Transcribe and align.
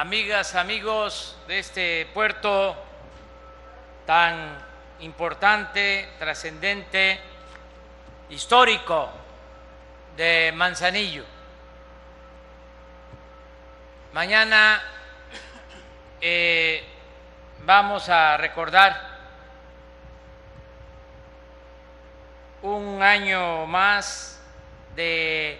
amigas, 0.00 0.54
amigos 0.54 1.36
de 1.48 1.58
este 1.58 2.06
puerto 2.14 2.76
tan 4.06 4.56
importante, 5.00 6.08
trascendente, 6.20 7.18
histórico 8.30 9.10
de 10.16 10.52
Manzanillo. 10.54 11.24
Mañana 14.12 14.80
eh, 16.20 16.84
vamos 17.64 18.08
a 18.08 18.36
recordar 18.36 18.96
un 22.62 23.02
año 23.02 23.66
más 23.66 24.40
de 24.94 25.58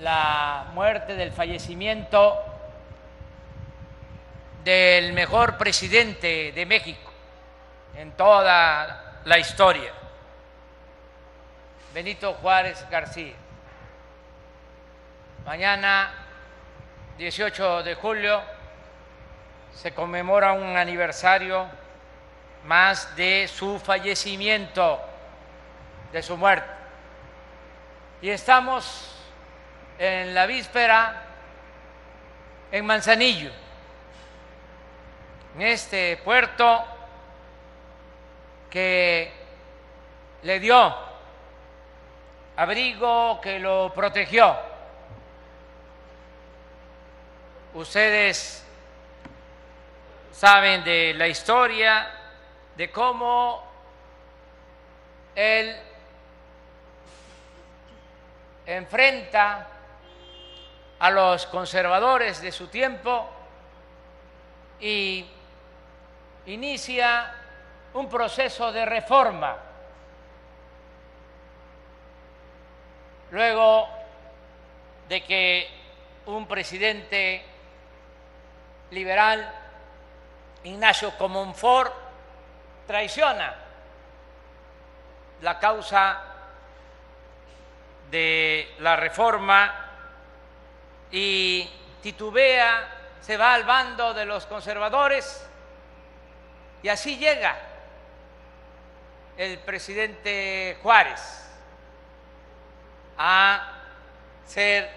la 0.00 0.66
muerte, 0.74 1.14
del 1.14 1.30
fallecimiento 1.30 2.49
del 4.64 5.12
mejor 5.12 5.56
presidente 5.56 6.52
de 6.52 6.66
México 6.66 7.10
en 7.96 8.12
toda 8.12 9.20
la 9.24 9.38
historia, 9.38 9.92
Benito 11.92 12.34
Juárez 12.34 12.86
García. 12.90 13.34
Mañana, 15.44 16.12
18 17.18 17.82
de 17.82 17.94
julio, 17.94 18.40
se 19.74 19.92
conmemora 19.92 20.52
un 20.52 20.76
aniversario 20.76 21.66
más 22.64 23.16
de 23.16 23.48
su 23.48 23.78
fallecimiento, 23.78 25.00
de 26.12 26.22
su 26.22 26.36
muerte. 26.36 26.70
Y 28.22 28.30
estamos 28.30 29.16
en 29.98 30.34
la 30.34 30.46
víspera 30.46 31.22
en 32.70 32.86
Manzanillo, 32.86 33.50
en 35.54 35.62
este 35.62 36.16
puerto 36.18 36.84
que 38.68 39.32
le 40.42 40.60
dio 40.60 40.94
abrigo, 42.56 43.40
que 43.40 43.58
lo 43.58 43.92
protegió. 43.94 44.56
Ustedes 47.74 48.64
saben 50.32 50.84
de 50.84 51.14
la 51.14 51.28
historia, 51.28 52.10
de 52.76 52.90
cómo 52.90 53.62
él 55.34 55.76
enfrenta 58.66 59.68
a 60.98 61.10
los 61.10 61.46
conservadores 61.46 62.40
de 62.40 62.52
su 62.52 62.68
tiempo 62.68 63.28
y 64.80 65.26
inicia 66.50 67.32
un 67.94 68.08
proceso 68.08 68.72
de 68.72 68.84
reforma. 68.84 69.56
Luego 73.30 73.88
de 75.08 75.24
que 75.24 75.68
un 76.26 76.46
presidente 76.46 77.44
liberal, 78.90 79.52
Ignacio 80.64 81.16
Comonfort, 81.16 81.92
traiciona 82.86 83.54
la 85.42 85.58
causa 85.58 86.20
de 88.10 88.74
la 88.80 88.96
reforma 88.96 89.86
y 91.12 91.70
titubea, 92.02 92.88
se 93.20 93.36
va 93.36 93.54
al 93.54 93.64
bando 93.64 94.12
de 94.12 94.26
los 94.26 94.46
conservadores 94.46 95.49
y 96.82 96.88
así 96.88 97.16
llega 97.16 97.56
el 99.36 99.58
presidente 99.58 100.78
Juárez 100.82 101.48
a 103.16 103.72
ser 104.46 104.90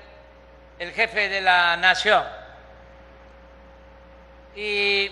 el 0.80 0.92
jefe 0.92 1.30
de 1.30 1.42
la 1.42 1.78
nación. 1.78 2.24
Y 4.56 5.12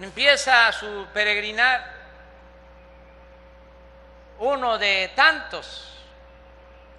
empieza 0.00 0.72
su 0.72 1.06
peregrinar, 1.12 2.00
uno 4.38 4.78
de 4.78 5.10
tantos 5.14 5.98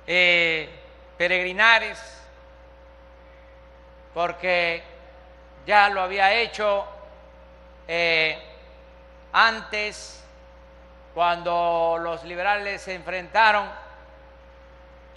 eh, 0.05 0.69
peregrinares, 1.17 1.99
porque 4.13 4.83
ya 5.65 5.89
lo 5.89 6.01
había 6.01 6.33
hecho 6.33 6.85
eh, 7.87 8.50
antes 9.33 10.23
cuando 11.13 11.97
los 11.99 12.23
liberales 12.23 12.81
se 12.81 12.95
enfrentaron 12.95 13.69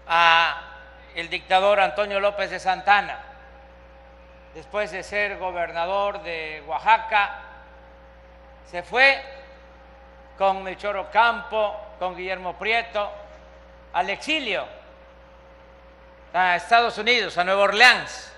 a 0.09 0.61
el 1.15 1.29
dictador 1.29 1.81
Antonio 1.81 2.19
López 2.19 2.51
de 2.51 2.59
Santana, 2.59 3.19
después 4.55 4.91
de 4.91 5.03
ser 5.03 5.39
gobernador 5.39 6.23
de 6.23 6.63
Oaxaca, 6.67 7.41
se 8.71 8.83
fue 8.83 9.23
con 10.37 10.63
Melchor 10.65 10.97
Ocampo, 10.97 11.77
con 11.99 12.17
Guillermo 12.17 12.55
Prieto, 12.55 13.11
al 13.93 14.11
exilio 14.11 14.67
a 16.33 16.57
Estados 16.57 16.99
Unidos, 16.99 17.39
a 17.39 17.45
Nueva 17.45 17.63
Orleans, 17.63 18.33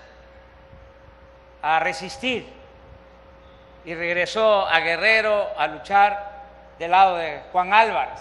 a 1.63 1.79
resistir 1.79 2.56
y 3.87 3.95
regresó 3.95 4.67
a 4.67 4.81
Guerrero 4.81 5.47
a 5.57 5.65
luchar 5.65 6.43
del 6.77 6.91
lado 6.91 7.15
de 7.15 7.43
Juan 7.53 7.73
Álvarez. 7.73 8.19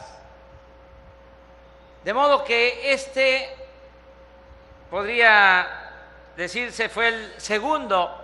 De 2.05 2.15
modo 2.15 2.45
que 2.45 2.93
este 2.93 3.49
podría 4.89 5.67
decirse 6.37 6.89
fue 6.89 7.09
el 7.09 7.41
segundo 7.41 8.17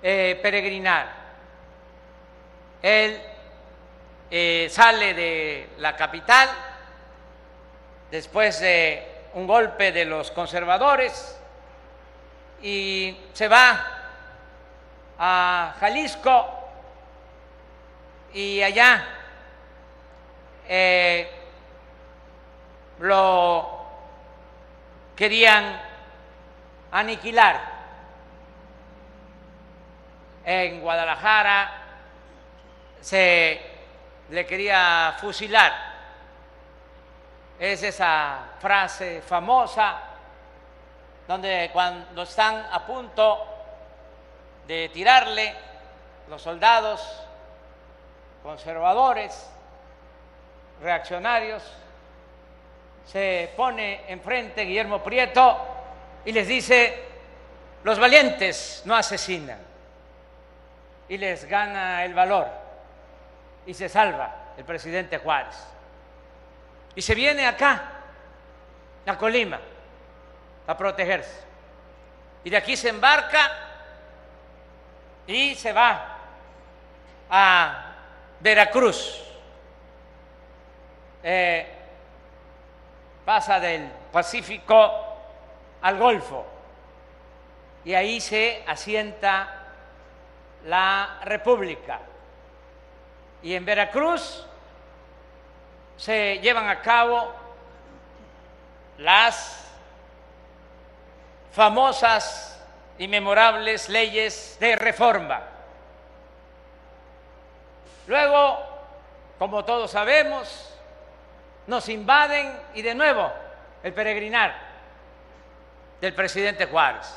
eh, 0.00 0.38
peregrinar. 0.40 1.08
Él 2.82 3.20
eh, 4.30 4.68
sale 4.70 5.14
de 5.14 5.70
la 5.78 5.96
capital 5.96 6.48
después 8.12 8.60
de 8.60 9.24
un 9.34 9.48
golpe 9.48 9.90
de 9.90 10.04
los 10.04 10.30
conservadores 10.30 11.36
y 12.62 13.16
se 13.32 13.48
va 13.48 13.97
a 15.18 15.74
Jalisco 15.80 16.46
y 18.32 18.62
allá 18.62 19.04
eh, 20.68 21.30
lo 23.00 23.86
querían 25.16 25.80
aniquilar. 26.92 27.78
En 30.44 30.80
Guadalajara 30.80 31.72
se 33.00 33.60
le 34.30 34.46
quería 34.46 35.16
fusilar. 35.18 35.72
Es 37.58 37.82
esa 37.82 38.38
frase 38.60 39.20
famosa 39.20 39.98
donde 41.26 41.70
cuando 41.72 42.22
están 42.22 42.66
a 42.70 42.86
punto 42.86 43.57
de 44.68 44.90
tirarle 44.90 45.54
los 46.28 46.42
soldados 46.42 47.00
conservadores 48.42 49.50
reaccionarios, 50.82 51.62
se 53.06 53.50
pone 53.56 54.02
enfrente 54.08 54.62
Guillermo 54.62 55.02
Prieto 55.02 55.58
y 56.26 56.32
les 56.32 56.46
dice, 56.46 57.02
los 57.82 57.98
valientes 57.98 58.82
no 58.84 58.94
asesinan, 58.94 59.58
y 61.08 61.16
les 61.16 61.46
gana 61.46 62.04
el 62.04 62.12
valor, 62.12 62.46
y 63.64 63.72
se 63.72 63.88
salva 63.88 64.52
el 64.58 64.64
presidente 64.64 65.16
Juárez. 65.16 65.56
Y 66.94 67.00
se 67.00 67.14
viene 67.14 67.46
acá, 67.46 67.92
a 69.06 69.16
Colima, 69.16 69.60
a 70.66 70.76
protegerse. 70.76 71.40
Y 72.44 72.50
de 72.50 72.58
aquí 72.58 72.76
se 72.76 72.90
embarca 72.90 73.67
y 75.28 75.54
se 75.54 75.72
va 75.72 76.16
a 77.30 77.84
Veracruz 78.40 79.22
eh, 81.22 81.66
pasa 83.24 83.60
del 83.60 83.90
Pacífico 84.10 84.90
al 85.82 85.98
Golfo 85.98 86.46
y 87.84 87.94
ahí 87.94 88.20
se 88.20 88.64
asienta 88.66 89.66
la 90.64 91.20
República. 91.24 92.00
Y 93.42 93.54
en 93.54 93.64
Veracruz 93.64 94.46
se 95.96 96.38
llevan 96.38 96.68
a 96.68 96.80
cabo 96.80 97.32
las 98.98 99.70
famosas 101.52 102.57
y 102.98 103.08
memorables 103.08 103.88
leyes 103.88 104.56
de 104.60 104.76
reforma. 104.76 105.40
Luego, 108.06 108.58
como 109.38 109.64
todos 109.64 109.90
sabemos, 109.90 110.74
nos 111.66 111.88
invaden 111.88 112.58
y 112.74 112.82
de 112.82 112.94
nuevo 112.94 113.32
el 113.82 113.92
peregrinar 113.92 114.54
del 116.00 116.14
presidente 116.14 116.66
Juárez. 116.66 117.14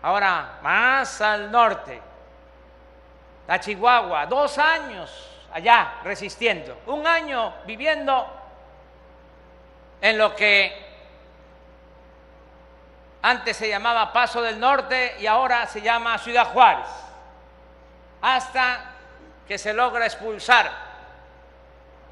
Ahora, 0.00 0.58
más 0.62 1.20
al 1.20 1.50
norte, 1.50 2.00
a 3.48 3.58
Chihuahua, 3.58 4.26
dos 4.26 4.58
años 4.58 5.28
allá 5.52 5.94
resistiendo, 6.04 6.78
un 6.86 7.06
año 7.06 7.54
viviendo 7.66 8.26
en 10.00 10.18
lo 10.18 10.36
que 10.36 10.87
antes 13.22 13.56
se 13.56 13.68
llamaba 13.68 14.12
Paso 14.12 14.42
del 14.42 14.60
Norte 14.60 15.16
y 15.20 15.26
ahora 15.26 15.66
se 15.66 15.80
llama 15.80 16.18
Ciudad 16.18 16.46
Juárez, 16.48 16.86
hasta 18.20 18.92
que 19.46 19.58
se 19.58 19.72
logra 19.72 20.06
expulsar 20.06 20.70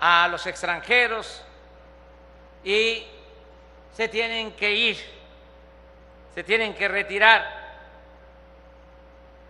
a 0.01 0.29
los 0.29 0.47
extranjeros 0.47 1.43
y 2.65 3.07
se 3.95 4.09
tienen 4.09 4.53
que 4.53 4.71
ir, 4.73 4.99
se 6.35 6.45
tienen 6.45 6.75
que 6.75 6.89
retirar 6.89 7.67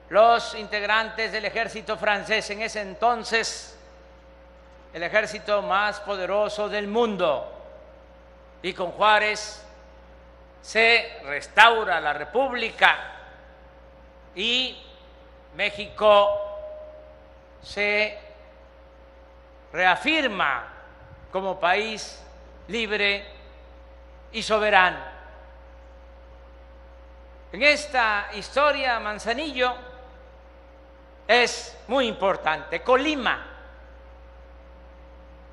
los 0.09 0.55
integrantes 0.55 1.33
del 1.33 1.45
ejército 1.45 1.97
francés, 1.97 2.49
en 2.51 2.63
ese 2.63 2.81
entonces 2.81 3.77
el 4.93 5.03
ejército 5.03 5.63
más 5.63 6.01
poderoso 6.01 6.69
del 6.69 6.87
mundo. 6.87 7.53
Y 8.63 8.73
con 8.73 8.93
Juárez 8.93 9.66
se 10.67 11.21
restaura 11.23 12.01
la 12.01 12.13
República 12.13 12.97
y 14.35 14.77
México 15.55 16.29
se 17.63 18.19
reafirma 19.73 20.67
como 21.31 21.61
país 21.61 22.21
libre 22.67 23.25
y 24.33 24.43
soberano. 24.43 24.99
En 27.53 27.63
esta 27.63 28.31
historia, 28.33 28.99
Manzanillo 28.99 29.73
es 31.29 31.79
muy 31.87 32.09
importante, 32.09 32.83
Colima, 32.83 33.47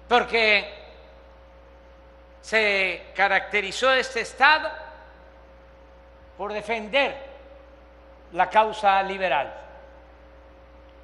porque 0.10 0.74
se 2.42 3.12
caracterizó 3.16 3.94
este 3.94 4.22
Estado 4.22 4.83
por 6.38 6.54
defender 6.54 7.16
la 8.32 8.50
causa 8.50 9.02
liberal. 9.04 9.54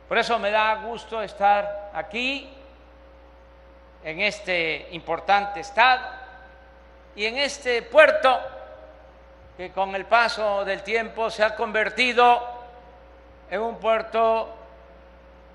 Por 0.08 0.18
eso 0.18 0.40
me 0.40 0.52
da 0.52 0.76
gusto 0.76 1.22
estar 1.22 1.92
aquí, 1.94 2.50
en 4.04 4.22
este 4.22 4.88
importante 4.92 5.60
Estado 5.60 6.06
y 7.16 7.26
en 7.26 7.38
este 7.38 7.82
puerto 7.82 8.40
que 9.58 9.72
con 9.72 9.94
el 9.96 10.06
paso 10.06 10.64
del 10.64 10.84
tiempo 10.84 11.30
se 11.30 11.44
ha 11.44 11.56
convertido 11.56 12.42
en 13.50 13.62
un 13.62 13.78
puerto 13.78 14.56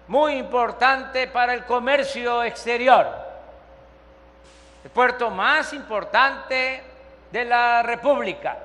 muy 0.08 0.34
importante 0.34 1.26
para 1.28 1.54
el 1.54 1.64
comercio 1.64 2.42
exterior, 2.42 3.08
el 4.84 4.90
puerto 4.90 5.30
más 5.30 5.72
importante 5.72 6.82
de 7.30 7.44
la 7.46 7.82
República. 7.82 8.58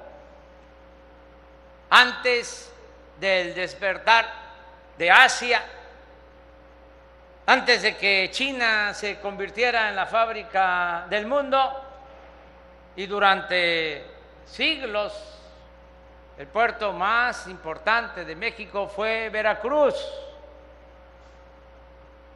Antes 1.89 2.71
del 3.19 3.53
despertar 3.55 4.25
de 4.97 5.09
Asia, 5.09 5.63
antes 7.45 7.81
de 7.81 7.97
que 7.97 8.29
China 8.31 8.93
se 8.93 9.19
convirtiera 9.19 9.89
en 9.89 9.95
la 9.95 10.05
fábrica 10.05 11.05
del 11.09 11.25
mundo 11.25 11.83
y 12.95 13.07
durante 13.07 14.05
siglos 14.45 15.13
el 16.37 16.47
puerto 16.47 16.93
más 16.93 17.47
importante 17.47 18.23
de 18.23 18.35
México 18.35 18.87
fue 18.87 19.29
Veracruz 19.29 19.95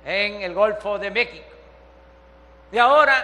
en 0.04 0.42
el 0.42 0.54
Golfo 0.54 0.98
de 0.98 1.12
México. 1.12 1.48
Y 2.72 2.78
ahora 2.78 3.24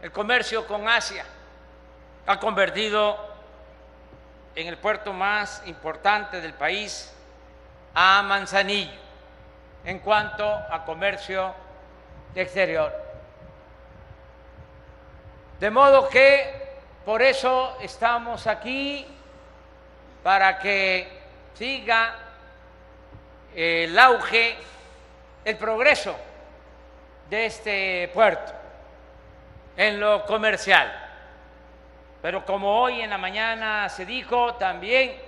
el 0.00 0.10
comercio 0.10 0.66
con 0.66 0.88
Asia 0.88 1.24
ha 2.26 2.40
convertido 2.40 3.31
en 4.54 4.66
el 4.66 4.78
puerto 4.78 5.12
más 5.12 5.62
importante 5.66 6.40
del 6.40 6.54
país 6.54 7.12
a 7.94 8.22
Manzanillo 8.22 9.00
en 9.84 9.98
cuanto 9.98 10.46
a 10.46 10.84
comercio 10.84 11.54
exterior. 12.34 12.92
De 15.58 15.70
modo 15.70 16.08
que 16.08 16.62
por 17.04 17.22
eso 17.22 17.76
estamos 17.80 18.46
aquí, 18.46 19.06
para 20.22 20.58
que 20.58 21.08
siga 21.54 22.14
el 23.54 23.98
auge 23.98 24.56
el 25.44 25.56
progreso 25.56 26.16
de 27.28 27.46
este 27.46 28.10
puerto 28.14 28.52
en 29.76 29.98
lo 29.98 30.24
comercial. 30.24 31.01
Pero 32.22 32.46
como 32.46 32.80
hoy 32.80 33.00
en 33.00 33.10
la 33.10 33.18
mañana 33.18 33.88
se 33.88 34.06
dijo, 34.06 34.54
también 34.54 35.20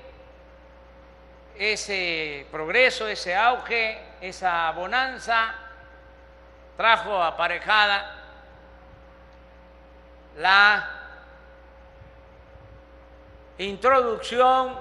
ese 1.56 2.46
progreso, 2.52 3.08
ese 3.08 3.34
auge, 3.34 4.00
esa 4.20 4.70
bonanza 4.70 5.54
trajo 6.76 7.20
aparejada 7.20 8.14
la 10.36 10.90
introducción 13.58 14.76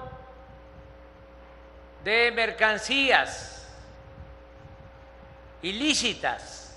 de 2.04 2.32
mercancías 2.32 3.68
ilícitas 5.62 6.76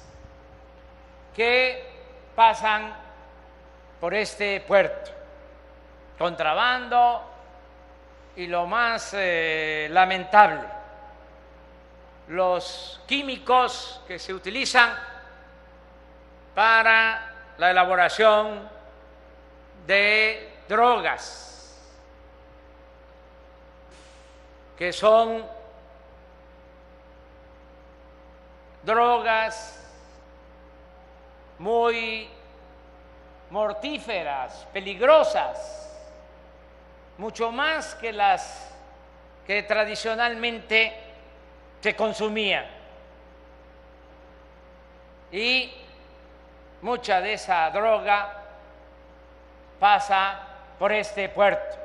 que 1.36 1.86
pasan 2.36 2.96
por 4.00 4.14
este 4.14 4.62
puerto. 4.62 5.18
Contrabando 6.18 7.24
y 8.36 8.48
lo 8.48 8.66
más 8.66 9.14
eh, 9.16 9.88
lamentable, 9.92 10.62
los 12.28 13.02
químicos 13.08 14.02
que 14.08 14.20
se 14.20 14.34
utilizan 14.34 14.94
para 16.54 17.54
la 17.58 17.72
elaboración 17.72 18.70
de 19.86 20.54
drogas, 20.68 21.80
que 24.78 24.94
son 24.94 25.46
drogas 28.84 29.74
muy 31.58 32.30
mortíferas, 33.50 34.68
peligrosas, 34.72 35.87
mucho 37.18 37.52
más 37.52 37.96
que 37.96 38.14
las 38.14 38.74
que 39.46 39.64
tradicionalmente 39.64 40.94
se 41.82 41.96
consumían. 41.96 42.66
Y 45.32 45.74
mucha 46.82 47.22
de 47.22 47.34
esa 47.34 47.70
droga 47.72 48.44
pasa 49.80 50.40
por 50.78 50.92
este 50.92 51.30
puerto. 51.30 51.76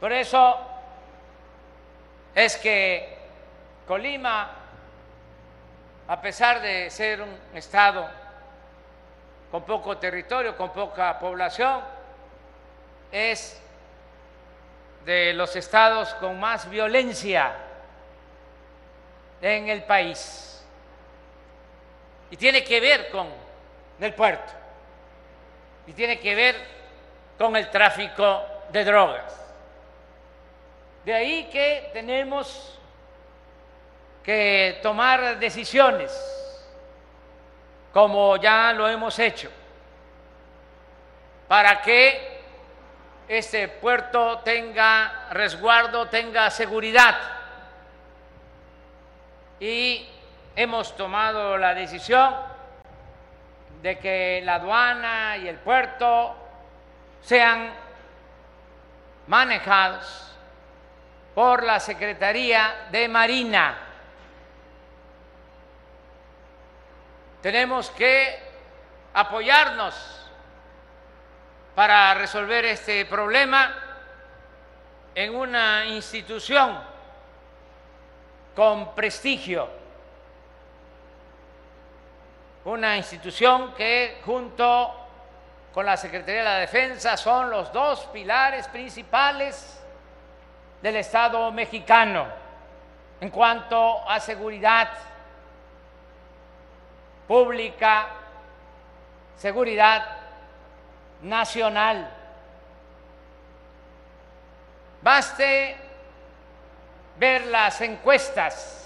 Por 0.00 0.12
eso 0.12 0.58
es 2.34 2.56
que 2.56 3.16
Colima 3.86 4.66
a 6.08 6.20
pesar 6.20 6.60
de 6.60 6.90
ser 6.90 7.20
un 7.20 7.36
estado 7.54 8.08
con 9.50 9.64
poco 9.64 9.98
territorio, 9.98 10.56
con 10.56 10.72
poca 10.72 11.18
población, 11.18 11.80
es 13.10 13.60
de 15.06 15.32
los 15.34 15.54
estados 15.54 16.12
con 16.14 16.38
más 16.38 16.68
violencia 16.68 17.54
en 19.40 19.68
el 19.68 19.84
país. 19.84 20.66
Y 22.28 22.36
tiene 22.36 22.64
que 22.64 22.80
ver 22.80 23.08
con 23.10 23.28
el 24.00 24.12
puerto. 24.14 24.52
Y 25.86 25.92
tiene 25.92 26.18
que 26.18 26.34
ver 26.34 26.56
con 27.38 27.54
el 27.54 27.70
tráfico 27.70 28.42
de 28.70 28.84
drogas. 28.84 29.32
De 31.04 31.14
ahí 31.14 31.48
que 31.52 31.88
tenemos 31.92 32.76
que 34.24 34.80
tomar 34.82 35.38
decisiones, 35.38 36.12
como 37.92 38.36
ya 38.38 38.72
lo 38.72 38.88
hemos 38.88 39.16
hecho, 39.20 39.48
para 41.46 41.80
que 41.80 42.35
este 43.28 43.68
puerto 43.68 44.38
tenga 44.40 45.28
resguardo, 45.30 46.08
tenga 46.08 46.50
seguridad. 46.50 47.16
Y 49.58 50.08
hemos 50.54 50.96
tomado 50.96 51.56
la 51.56 51.74
decisión 51.74 52.34
de 53.82 53.98
que 53.98 54.42
la 54.44 54.54
aduana 54.56 55.36
y 55.38 55.48
el 55.48 55.56
puerto 55.56 56.36
sean 57.22 57.72
manejados 59.26 60.34
por 61.34 61.64
la 61.64 61.80
Secretaría 61.80 62.86
de 62.90 63.08
Marina. 63.08 63.76
Tenemos 67.42 67.90
que 67.90 68.38
apoyarnos 69.12 70.25
para 71.76 72.14
resolver 72.14 72.64
este 72.64 73.04
problema 73.04 73.70
en 75.14 75.34
una 75.34 75.84
institución 75.84 76.80
con 78.54 78.94
prestigio, 78.94 79.68
una 82.64 82.96
institución 82.96 83.74
que 83.74 84.22
junto 84.24 84.90
con 85.74 85.84
la 85.84 85.98
Secretaría 85.98 86.38
de 86.38 86.44
la 86.44 86.58
Defensa 86.60 87.14
son 87.18 87.50
los 87.50 87.70
dos 87.74 88.06
pilares 88.06 88.66
principales 88.68 89.78
del 90.80 90.96
Estado 90.96 91.52
mexicano 91.52 92.26
en 93.20 93.28
cuanto 93.28 94.08
a 94.08 94.18
seguridad 94.18 94.88
pública, 97.28 98.06
seguridad 99.36 100.15
nacional. 101.22 102.10
Baste 105.02 105.76
ver 107.18 107.46
las 107.46 107.80
encuestas 107.80 108.76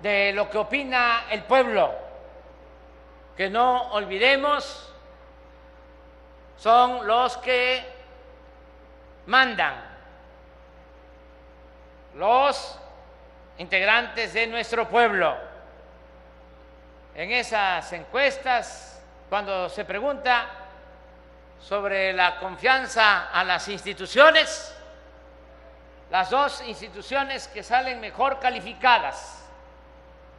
de 0.00 0.32
lo 0.32 0.48
que 0.50 0.58
opina 0.58 1.24
el 1.30 1.42
pueblo, 1.44 1.94
que 3.36 3.48
no 3.48 3.92
olvidemos, 3.92 4.92
son 6.56 7.06
los 7.06 7.36
que 7.38 7.84
mandan, 9.26 9.74
los 12.14 12.78
integrantes 13.58 14.32
de 14.32 14.46
nuestro 14.46 14.88
pueblo 14.88 15.36
en 17.14 17.32
esas 17.32 17.92
encuestas, 17.92 18.99
cuando 19.30 19.68
se 19.68 19.84
pregunta 19.84 20.48
sobre 21.60 22.12
la 22.12 22.40
confianza 22.40 23.28
a 23.28 23.44
las 23.44 23.68
instituciones, 23.68 24.76
las 26.10 26.30
dos 26.30 26.60
instituciones 26.66 27.46
que 27.46 27.62
salen 27.62 28.00
mejor 28.00 28.40
calificadas 28.40 29.44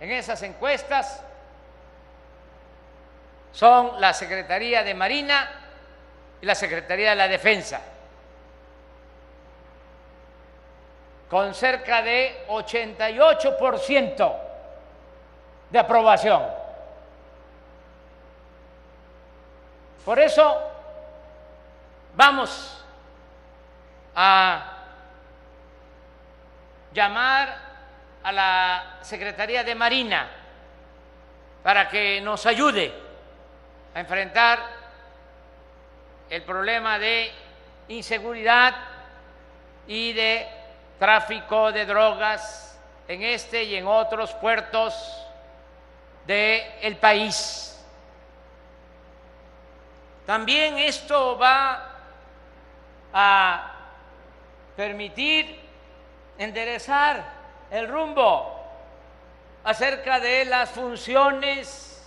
en 0.01 0.11
esas 0.11 0.43
encuestas 0.43 1.23
son 3.53 4.01
la 4.01 4.11
Secretaría 4.11 4.83
de 4.83 4.93
Marina 4.93 5.49
y 6.41 6.45
la 6.45 6.55
Secretaría 6.55 7.11
de 7.11 7.15
la 7.15 7.29
Defensa, 7.29 7.79
con 11.29 11.53
cerca 11.53 12.01
de 12.01 12.45
88% 12.49 14.35
de 15.69 15.79
aprobación. 15.79 16.60
Por 20.05 20.19
eso 20.19 20.59
vamos 22.15 22.83
a 24.15 24.77
llamar 26.93 27.57
a 28.23 28.31
la 28.31 28.97
Secretaría 29.01 29.63
de 29.63 29.75
Marina 29.75 30.27
para 31.63 31.87
que 31.87 32.19
nos 32.21 32.45
ayude 32.45 32.93
a 33.93 33.99
enfrentar 33.99 34.59
el 36.29 36.41
problema 36.43 36.97
de 36.97 37.31
inseguridad 37.89 38.73
y 39.87 40.13
de 40.13 40.47
tráfico 40.97 41.71
de 41.71 41.85
drogas 41.85 42.79
en 43.07 43.23
este 43.23 43.63
y 43.63 43.75
en 43.75 43.87
otros 43.87 44.33
puertos 44.33 44.95
del 46.25 46.95
país. 46.97 47.70
También 50.31 50.77
esto 50.77 51.37
va 51.37 51.89
a 53.13 53.73
permitir 54.77 55.59
enderezar 56.37 57.21
el 57.69 57.89
rumbo 57.89 58.57
acerca 59.65 60.21
de 60.21 60.45
las 60.45 60.69
funciones 60.69 62.01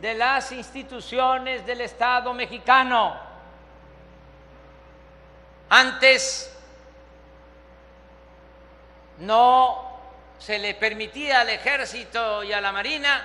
de 0.00 0.14
las 0.14 0.50
instituciones 0.50 1.64
del 1.64 1.82
Estado 1.82 2.34
mexicano. 2.34 3.16
Antes 5.68 6.52
no 9.18 10.00
se 10.36 10.58
le 10.58 10.74
permitía 10.74 11.42
al 11.42 11.50
ejército 11.50 12.42
y 12.42 12.52
a 12.52 12.60
la 12.60 12.72
marina 12.72 13.22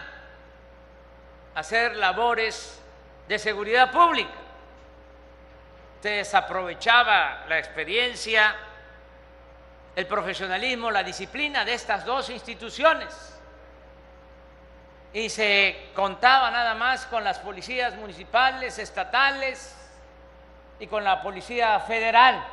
hacer 1.56 1.96
labores 1.96 2.85
de 3.28 3.40
seguridad 3.40 3.92
pública. 3.92 4.34
Se 6.02 6.10
desaprovechaba 6.10 7.46
la 7.48 7.58
experiencia, 7.58 8.56
el 9.96 10.06
profesionalismo, 10.06 10.92
la 10.92 11.04
disciplina 11.04 11.66
de 11.66 11.74
estas 11.74 12.06
dos 12.06 12.30
instituciones. 12.30 13.34
Y 15.14 15.30
se 15.30 15.90
contaba 15.96 16.52
nada 16.52 16.76
más 16.76 17.06
con 17.08 17.24
las 17.24 17.40
policías 17.40 17.96
municipales, 17.96 18.78
estatales 18.78 19.76
y 20.80 20.88
con 20.88 21.04
la 21.04 21.22
policía 21.22 21.80
federal, 21.80 22.44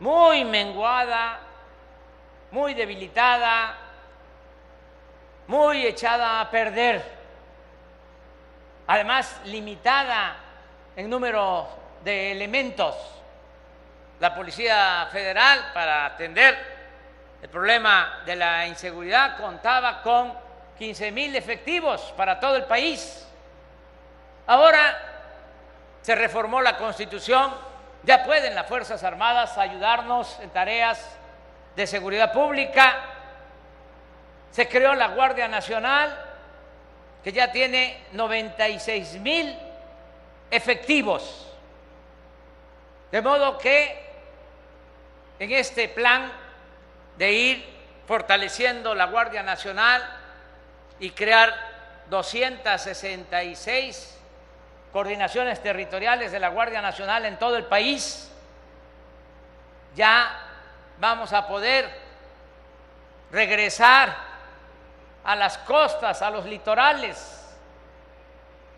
muy 0.00 0.44
menguada, 0.44 1.38
muy 2.50 2.74
debilitada, 2.74 3.76
muy 5.46 5.86
echada 5.86 6.40
a 6.40 6.50
perder 6.50 7.15
además 8.86 9.40
limitada 9.44 10.36
en 10.94 11.10
número 11.10 11.68
de 12.04 12.32
elementos. 12.32 12.94
La 14.20 14.34
Policía 14.34 15.08
Federal, 15.12 15.70
para 15.74 16.06
atender 16.06 16.76
el 17.42 17.48
problema 17.48 18.22
de 18.24 18.36
la 18.36 18.66
inseguridad, 18.66 19.36
contaba 19.36 20.02
con 20.02 20.32
15 20.78 21.12
mil 21.12 21.34
efectivos 21.36 22.14
para 22.16 22.40
todo 22.40 22.56
el 22.56 22.64
país. 22.64 23.26
Ahora 24.46 24.98
se 26.00 26.14
reformó 26.14 26.62
la 26.62 26.76
Constitución, 26.76 27.52
ya 28.04 28.22
pueden 28.24 28.54
las 28.54 28.66
Fuerzas 28.66 29.02
Armadas 29.02 29.58
ayudarnos 29.58 30.38
en 30.40 30.50
tareas 30.50 31.16
de 31.74 31.86
seguridad 31.86 32.32
pública, 32.32 33.02
se 34.50 34.68
creó 34.68 34.94
la 34.94 35.08
Guardia 35.08 35.48
Nacional, 35.48 36.25
que 37.26 37.32
ya 37.32 37.50
tiene 37.50 37.98
96 38.12 39.14
mil 39.14 39.58
efectivos. 40.48 41.52
De 43.10 43.20
modo 43.20 43.58
que 43.58 44.00
en 45.40 45.50
este 45.50 45.88
plan 45.88 46.30
de 47.18 47.32
ir 47.32 47.68
fortaleciendo 48.06 48.94
la 48.94 49.06
Guardia 49.06 49.42
Nacional 49.42 50.08
y 51.00 51.10
crear 51.10 51.52
266 52.10 54.20
coordinaciones 54.92 55.60
territoriales 55.60 56.30
de 56.30 56.38
la 56.38 56.50
Guardia 56.50 56.80
Nacional 56.80 57.24
en 57.24 57.40
todo 57.40 57.56
el 57.56 57.64
país, 57.64 58.30
ya 59.96 60.30
vamos 61.00 61.32
a 61.32 61.48
poder 61.48 61.90
regresar 63.32 64.25
a 65.26 65.34
las 65.34 65.58
costas, 65.58 66.22
a 66.22 66.30
los 66.30 66.44
litorales, 66.46 67.52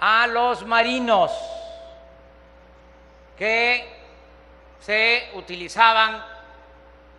a 0.00 0.26
los 0.26 0.64
marinos 0.64 1.30
que 3.36 3.86
se 4.80 5.28
utilizaban 5.34 6.24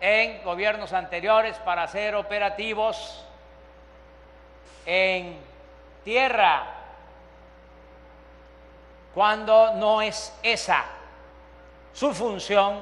en 0.00 0.42
gobiernos 0.42 0.92
anteriores 0.92 1.56
para 1.58 1.84
hacer 1.84 2.16
operativos 2.16 3.24
en 4.84 5.38
tierra, 6.02 6.64
cuando 9.14 9.74
no 9.74 10.02
es 10.02 10.36
esa 10.42 10.84
su 11.92 12.12
función 12.12 12.80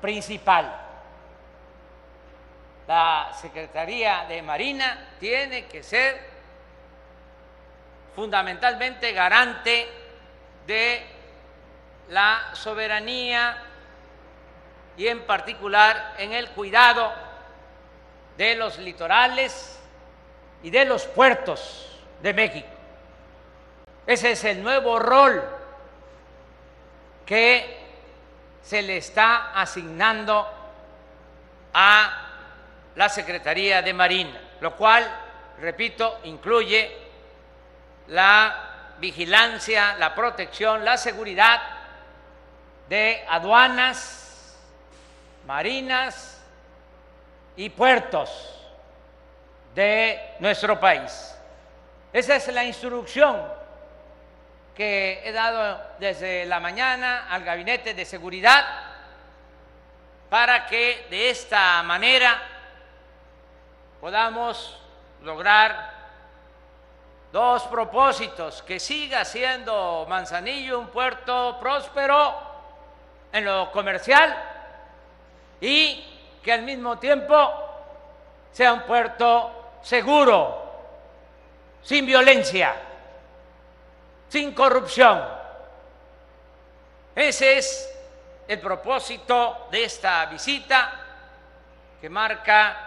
principal 0.00 0.85
la 2.86 3.32
Secretaría 3.40 4.26
de 4.28 4.42
Marina 4.42 5.08
tiene 5.18 5.66
que 5.66 5.82
ser 5.82 6.36
fundamentalmente 8.14 9.12
garante 9.12 9.88
de 10.66 11.06
la 12.08 12.50
soberanía 12.52 13.62
y 14.96 15.08
en 15.08 15.26
particular 15.26 16.14
en 16.18 16.32
el 16.32 16.48
cuidado 16.50 17.12
de 18.38 18.54
los 18.54 18.78
litorales 18.78 19.78
y 20.62 20.70
de 20.70 20.84
los 20.84 21.06
puertos 21.06 22.00
de 22.22 22.32
México. 22.32 22.68
Ese 24.06 24.32
es 24.32 24.44
el 24.44 24.62
nuevo 24.62 24.98
rol 24.98 25.44
que 27.26 27.76
se 28.62 28.82
le 28.82 28.98
está 28.98 29.52
asignando 29.52 30.48
a 31.74 32.25
la 32.96 33.08
Secretaría 33.08 33.82
de 33.82 33.92
Marina, 33.92 34.40
lo 34.60 34.74
cual, 34.74 35.04
repito, 35.60 36.20
incluye 36.24 36.96
la 38.08 38.94
vigilancia, 38.98 39.96
la 39.98 40.14
protección, 40.14 40.84
la 40.84 40.96
seguridad 40.96 41.60
de 42.88 43.24
aduanas, 43.28 44.56
marinas 45.46 46.42
y 47.56 47.68
puertos 47.68 48.52
de 49.74 50.34
nuestro 50.40 50.80
país. 50.80 51.34
Esa 52.12 52.36
es 52.36 52.48
la 52.48 52.64
instrucción 52.64 53.42
que 54.74 55.20
he 55.22 55.32
dado 55.32 55.82
desde 55.98 56.46
la 56.46 56.60
mañana 56.60 57.26
al 57.28 57.44
Gabinete 57.44 57.92
de 57.92 58.04
Seguridad 58.06 58.64
para 60.30 60.66
que 60.66 61.06
de 61.10 61.30
esta 61.30 61.82
manera 61.82 62.55
podamos 64.00 64.78
lograr 65.22 65.94
dos 67.32 67.62
propósitos, 67.64 68.62
que 68.62 68.80
siga 68.80 69.24
siendo 69.24 70.06
Manzanillo 70.08 70.78
un 70.78 70.88
puerto 70.88 71.58
próspero 71.60 72.34
en 73.32 73.44
lo 73.44 73.70
comercial 73.72 74.34
y 75.60 76.04
que 76.42 76.52
al 76.52 76.62
mismo 76.62 76.98
tiempo 76.98 77.52
sea 78.52 78.72
un 78.72 78.82
puerto 78.82 79.78
seguro, 79.82 80.64
sin 81.82 82.06
violencia, 82.06 82.74
sin 84.28 84.54
corrupción. 84.54 85.22
Ese 87.14 87.58
es 87.58 87.94
el 88.48 88.60
propósito 88.60 89.68
de 89.70 89.84
esta 89.84 90.26
visita 90.26 90.92
que 92.00 92.08
marca 92.08 92.85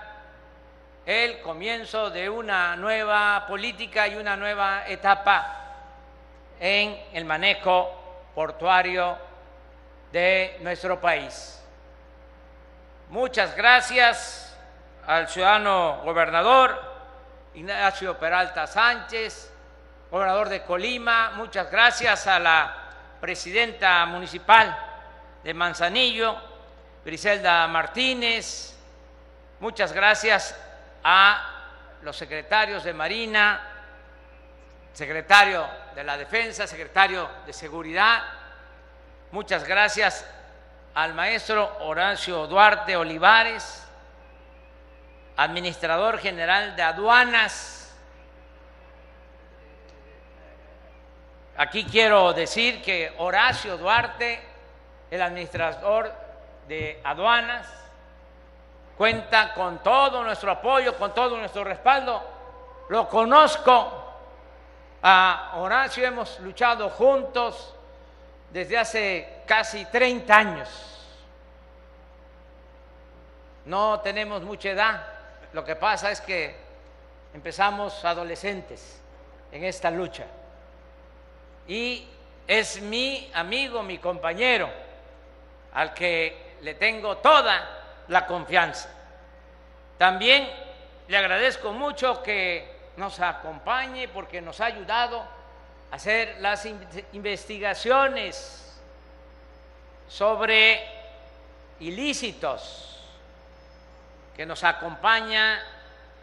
el 1.10 1.40
comienzo 1.42 2.12
de 2.12 2.30
una 2.30 2.76
nueva 2.76 3.44
política 3.48 4.08
y 4.08 4.14
una 4.14 4.38
nueva 4.38 4.84
etapa 4.88 5.56
en 6.60 7.02
el 7.14 7.26
manejo 7.26 8.30
portuario 8.36 9.18
de 10.12 10.60
nuestro 10.62 11.02
país. 11.02 11.66
Muchas 13.10 13.56
gracias 13.56 14.56
al 15.08 15.28
ciudadano 15.28 16.02
gobernador 16.04 16.80
Ignacio 17.56 18.16
Peralta 18.20 18.68
Sánchez, 18.68 19.52
gobernador 20.12 20.48
de 20.50 20.62
Colima, 20.62 21.32
muchas 21.32 21.72
gracias 21.72 22.28
a 22.28 22.38
la 22.38 22.76
presidenta 23.20 24.06
municipal 24.06 24.78
de 25.44 25.56
Manzanillo, 25.56 26.38
Griselda 27.04 27.68
Martínez, 27.68 28.78
muchas 29.60 29.92
gracias 29.92 30.69
a 31.04 31.60
los 32.02 32.16
secretarios 32.16 32.84
de 32.84 32.94
Marina, 32.94 33.62
secretario 34.94 35.68
de 35.96 36.04
la 36.04 36.18
Defensa, 36.18 36.68
secretario 36.68 37.30
de 37.46 37.54
Seguridad. 37.54 38.24
Muchas 39.32 39.64
gracias 39.64 40.26
al 40.94 41.14
maestro 41.14 41.78
Horacio 41.82 42.48
Duarte 42.48 42.96
Olivares, 42.98 43.86
administrador 45.38 46.20
general 46.20 46.76
de 46.76 46.84
aduanas. 46.84 47.96
Aquí 51.56 51.84
quiero 51.84 52.34
decir 52.34 52.82
que 52.82 53.14
Horacio 53.18 53.78
Duarte, 53.78 54.42
el 55.12 55.22
administrador 55.22 56.14
de 56.68 57.02
aduanas, 57.04 57.68
cuenta 59.00 59.54
con 59.54 59.82
todo 59.82 60.22
nuestro 60.26 60.52
apoyo, 60.52 60.98
con 60.98 61.14
todo 61.14 61.38
nuestro 61.38 61.64
respaldo. 61.64 62.22
Lo 62.90 63.08
conozco. 63.08 63.94
A 65.02 65.54
Horacio 65.56 66.06
hemos 66.06 66.38
luchado 66.42 66.90
juntos 66.90 67.74
desde 68.52 68.78
hace 68.78 69.44
casi 69.46 69.86
30 69.86 70.36
años. 70.36 70.70
No 73.64 74.02
tenemos 74.02 74.42
mucha 74.42 74.72
edad. 74.72 75.02
Lo 75.54 75.64
que 75.64 75.78
pasa 75.78 76.12
es 76.12 76.20
que 76.20 76.58
empezamos 77.34 78.04
adolescentes 78.04 79.02
en 79.54 79.64
esta 79.64 79.90
lucha. 79.90 80.26
Y 81.70 82.06
es 82.46 82.82
mi 82.82 83.32
amigo, 83.34 83.82
mi 83.82 83.98
compañero, 83.98 84.70
al 85.74 85.94
que 85.94 86.58
le 86.60 86.74
tengo 86.74 87.16
toda 87.20 87.79
la 88.10 88.26
confianza. 88.26 88.90
También 89.98 90.50
le 91.08 91.18
agradezco 91.18 91.72
mucho 91.72 92.22
que 92.22 92.78
nos 92.98 93.20
acompañe 93.20 94.08
porque 94.08 94.42
nos 94.42 94.60
ha 94.60 94.66
ayudado 94.66 95.22
a 95.92 95.96
hacer 95.96 96.38
las 96.40 96.68
investigaciones 97.14 98.78
sobre 100.08 100.84
ilícitos, 101.80 103.00
que 104.36 104.46
nos 104.46 104.64
acompaña 104.64 105.62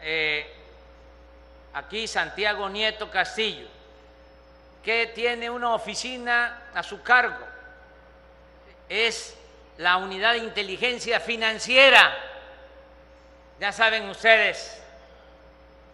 eh, 0.01 0.53
aquí 1.73 2.07
Santiago 2.07 2.69
Nieto 2.69 3.09
Castillo, 3.09 3.67
que 4.83 5.07
tiene 5.07 5.49
una 5.49 5.73
oficina 5.73 6.69
a 6.73 6.83
su 6.83 7.01
cargo. 7.01 7.45
Es 8.89 9.37
la 9.77 9.97
unidad 9.97 10.33
de 10.33 10.39
inteligencia 10.39 11.19
financiera. 11.19 12.15
Ya 13.59 13.71
saben 13.71 14.09
ustedes 14.09 14.81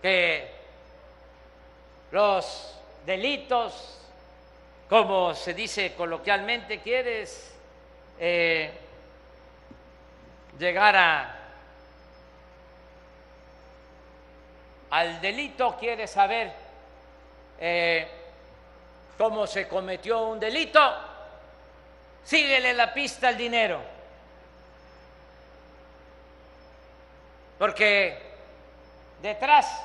que 0.02 0.52
los 2.12 2.78
delitos, 3.06 4.00
como 4.90 5.34
se 5.34 5.54
dice 5.54 5.94
coloquialmente, 5.94 6.82
quieres 6.82 7.54
eh, 8.20 8.72
llegar 10.60 10.96
a, 10.96 11.40
al 14.92 15.20
delito, 15.22 15.76
quieres 15.80 16.12
saber 16.12 16.54
eh, 17.60 18.08
cómo 19.18 19.48
se 19.48 19.68
cometió 19.68 20.24
un 20.24 20.40
delito, 20.40 20.80
síguele 22.24 22.74
la 22.74 22.94
pista 22.94 23.28
al 23.30 23.38
dinero. 23.38 23.82
Porque 27.58 28.18
detrás 29.22 29.84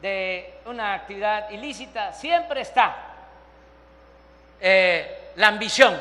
de 0.00 0.60
una 0.66 0.94
actividad 0.94 1.50
ilícita 1.50 2.12
siempre 2.12 2.62
está 2.62 2.96
eh, 4.60 5.32
la 5.36 5.48
ambición 5.48 5.98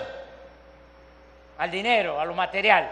al 1.58 1.70
dinero, 1.70 2.20
a 2.20 2.26
lo 2.26 2.34
material. 2.34 2.90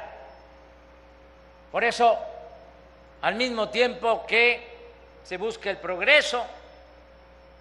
Por 1.71 1.83
eso, 1.83 2.17
al 3.21 3.35
mismo 3.35 3.69
tiempo 3.69 4.25
que 4.25 4.77
se 5.23 5.37
busca 5.37 5.69
el 5.69 5.77
progreso, 5.77 6.45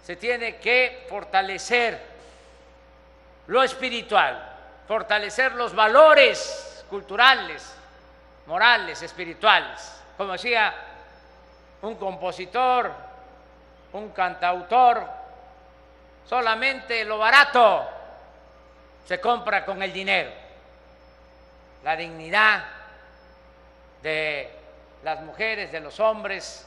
se 0.03 0.15
tiene 0.15 0.57
que 0.57 1.05
fortalecer 1.09 1.99
lo 3.47 3.63
espiritual, 3.63 4.56
fortalecer 4.87 5.53
los 5.53 5.75
valores 5.75 6.85
culturales, 6.89 7.75
morales, 8.45 9.01
espirituales. 9.01 10.01
Como 10.15 10.31
decía 10.31 10.73
un 11.81 11.95
compositor, 11.95 12.91
un 13.93 14.09
cantautor, 14.09 15.05
solamente 16.25 17.03
lo 17.03 17.17
barato 17.17 17.87
se 19.05 19.19
compra 19.19 19.65
con 19.65 19.83
el 19.83 19.91
dinero. 19.91 20.31
La 21.83 21.95
dignidad 21.95 22.63
de 24.01 24.51
las 25.03 25.21
mujeres, 25.21 25.71
de 25.71 25.79
los 25.79 25.99
hombres, 25.99 26.65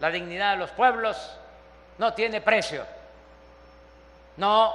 la 0.00 0.10
dignidad 0.10 0.52
de 0.52 0.58
los 0.58 0.70
pueblos 0.70 1.36
no 1.98 2.14
tiene 2.14 2.40
precio. 2.40 2.86
No 4.36 4.74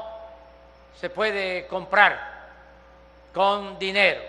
se 0.99 1.10
puede 1.10 1.67
comprar 1.67 2.31
con 3.34 3.78
dinero. 3.80 4.22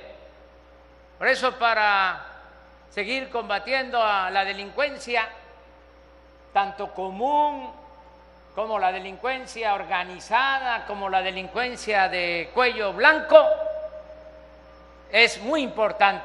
Por 1.18 1.28
eso 1.28 1.52
para 1.58 2.24
seguir 2.90 3.30
combatiendo 3.30 4.02
a 4.02 4.30
la 4.30 4.44
delincuencia, 4.44 5.28
tanto 6.52 6.92
común 6.92 7.72
como 8.54 8.78
la 8.78 8.92
delincuencia 8.92 9.74
organizada, 9.74 10.84
como 10.86 11.08
la 11.08 11.22
delincuencia 11.22 12.08
de 12.08 12.50
cuello 12.52 12.92
blanco, 12.92 13.42
es 15.10 15.40
muy 15.40 15.62
importante 15.62 16.24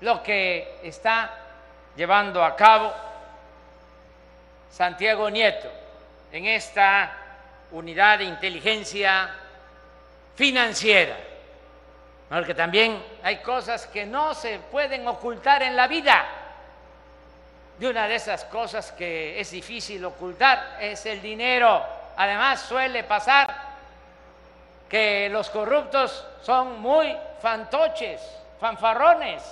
lo 0.00 0.22
que 0.22 0.80
está 0.82 1.34
llevando 1.96 2.44
a 2.44 2.56
cabo 2.56 2.92
Santiago 4.70 5.28
Nieto 5.30 5.70
en 6.32 6.46
esta 6.46 7.12
unidad 7.72 8.18
de 8.18 8.24
inteligencia 8.24 9.30
financiera, 10.34 11.16
porque 12.30 12.54
también 12.54 13.04
hay 13.24 13.38
cosas 13.38 13.88
que 13.88 14.06
no 14.06 14.34
se 14.34 14.60
pueden 14.60 15.06
ocultar 15.08 15.64
en 15.64 15.74
la 15.74 15.88
vida. 15.88 16.24
De 17.76 17.88
una 17.88 18.06
de 18.06 18.14
esas 18.14 18.44
cosas 18.44 18.92
que 18.92 19.40
es 19.40 19.50
difícil 19.50 20.04
ocultar 20.04 20.76
es 20.80 21.04
el 21.06 21.20
dinero. 21.20 21.84
Además 22.16 22.60
suele 22.60 23.02
pasar 23.02 23.52
que 24.88 25.28
los 25.28 25.50
corruptos 25.50 26.24
son 26.42 26.80
muy 26.80 27.16
fantoches, 27.42 28.20
fanfarrones, 28.60 29.42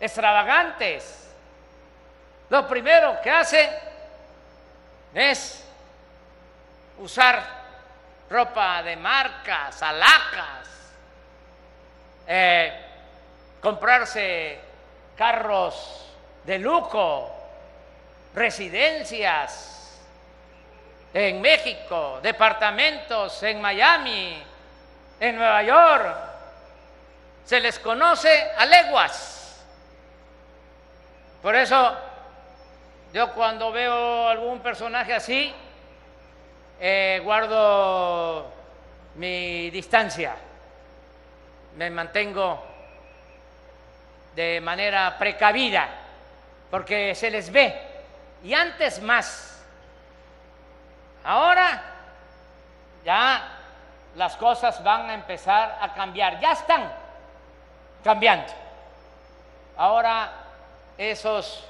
extravagantes. 0.00 1.30
Lo 2.48 2.66
primero 2.66 3.20
que 3.20 3.30
hacen 3.30 3.68
es 5.12 5.62
usar 6.98 7.42
ropa 8.30 8.82
de 8.82 8.96
marcas, 8.96 9.82
alacas, 9.82 10.63
eh, 12.26 12.72
comprarse 13.60 14.58
carros 15.16 16.06
de 16.44 16.58
lujo, 16.58 17.30
residencias 18.34 20.00
en 21.12 21.40
México, 21.40 22.20
departamentos 22.22 23.42
en 23.42 23.60
Miami, 23.60 24.42
en 25.20 25.36
Nueva 25.36 25.62
York. 25.62 26.16
Se 27.44 27.60
les 27.60 27.78
conoce 27.78 28.50
a 28.56 28.66
leguas. 28.66 29.64
Por 31.40 31.54
eso 31.54 31.96
yo 33.12 33.32
cuando 33.32 33.70
veo 33.70 34.28
algún 34.28 34.58
personaje 34.60 35.14
así, 35.14 35.54
eh, 36.80 37.20
guardo 37.22 38.50
mi 39.14 39.70
distancia, 39.70 40.34
me 41.76 41.90
mantengo 41.90 42.62
de 44.34 44.60
manera 44.60 45.16
precavida, 45.18 45.88
porque 46.70 47.14
se 47.14 47.30
les 47.30 47.50
ve, 47.50 47.80
y 48.42 48.54
antes 48.54 49.00
más. 49.00 49.62
Ahora 51.24 51.82
ya 53.04 53.58
las 54.16 54.36
cosas 54.36 54.82
van 54.82 55.10
a 55.10 55.14
empezar 55.14 55.78
a 55.80 55.94
cambiar, 55.94 56.40
ya 56.40 56.52
están 56.52 56.92
cambiando. 58.02 58.52
Ahora 59.76 60.32
esos 60.98 61.64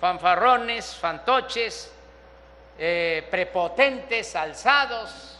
fanfarrones, 0.00 0.94
fantoches, 0.96 1.92
eh, 2.78 3.26
prepotentes, 3.30 4.34
alzados, 4.34 5.38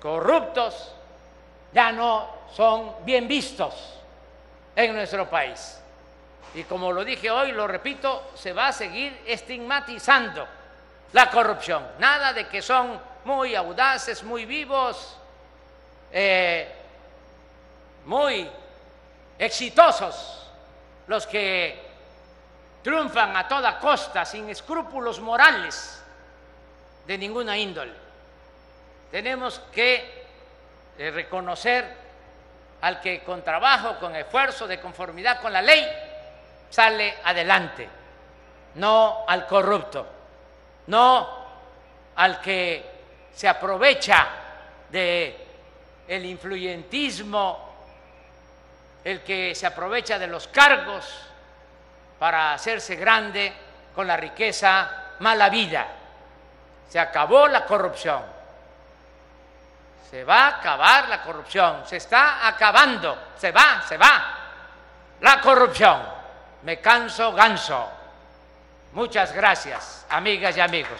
corruptos, 0.00 0.94
ya 1.72 1.90
no 1.90 2.35
son 2.54 3.04
bien 3.04 3.26
vistos 3.26 3.74
en 4.74 4.94
nuestro 4.94 5.28
país. 5.28 5.80
Y 6.54 6.64
como 6.64 6.92
lo 6.92 7.04
dije 7.04 7.30
hoy, 7.30 7.52
lo 7.52 7.66
repito, 7.66 8.30
se 8.34 8.52
va 8.52 8.68
a 8.68 8.72
seguir 8.72 9.22
estigmatizando 9.26 10.46
la 11.12 11.30
corrupción. 11.30 11.86
Nada 11.98 12.32
de 12.32 12.46
que 12.48 12.62
son 12.62 13.00
muy 13.24 13.54
audaces, 13.54 14.22
muy 14.22 14.44
vivos, 14.44 15.18
eh, 16.12 16.72
muy 18.04 18.48
exitosos 19.38 20.48
los 21.08 21.26
que 21.26 21.84
triunfan 22.82 23.36
a 23.36 23.48
toda 23.48 23.78
costa, 23.78 24.24
sin 24.24 24.48
escrúpulos 24.48 25.20
morales 25.20 26.02
de 27.06 27.18
ninguna 27.18 27.58
índole. 27.58 27.92
Tenemos 29.10 29.60
que 29.72 30.26
eh, 30.98 31.10
reconocer 31.10 32.05
al 32.80 33.00
que 33.00 33.20
con 33.22 33.42
trabajo, 33.42 33.96
con 33.98 34.14
esfuerzo, 34.14 34.66
de 34.66 34.80
conformidad 34.80 35.40
con 35.40 35.52
la 35.52 35.62
ley, 35.62 35.86
sale 36.70 37.16
adelante, 37.24 37.88
no 38.74 39.24
al 39.26 39.46
corrupto, 39.46 40.06
no 40.88 41.46
al 42.16 42.40
que 42.40 42.84
se 43.34 43.48
aprovecha 43.48 44.28
de 44.90 45.46
el 46.08 46.24
influyentismo, 46.24 47.66
el 49.04 49.22
que 49.22 49.54
se 49.54 49.66
aprovecha 49.66 50.18
de 50.18 50.26
los 50.26 50.48
cargos 50.48 51.26
para 52.18 52.54
hacerse 52.54 52.96
grande 52.96 53.52
con 53.94 54.06
la 54.06 54.16
riqueza 54.16 55.14
mala 55.20 55.48
vida. 55.48 55.86
Se 56.88 56.98
acabó 56.98 57.48
la 57.48 57.64
corrupción. 57.64 58.35
Se 60.10 60.24
va 60.24 60.46
a 60.46 60.48
acabar 60.58 61.08
la 61.08 61.22
corrupción. 61.22 61.82
Se 61.86 61.96
está 61.96 62.46
acabando. 62.46 63.32
Se 63.36 63.52
va, 63.52 63.82
se 63.86 63.96
va. 63.96 64.38
La 65.20 65.40
corrupción. 65.40 66.02
Me 66.62 66.80
canso 66.80 67.32
ganso. 67.32 67.92
Muchas 68.92 69.32
gracias, 69.32 70.06
amigas 70.08 70.56
y 70.56 70.60
amigos. 70.60 70.98